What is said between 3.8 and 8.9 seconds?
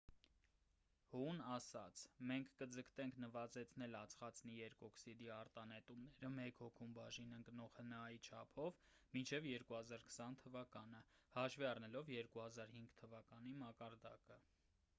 ածխածնի երկօքսիդի արտանետումները մեկ հոգուն բաժին ընկնող հնա-ի չափով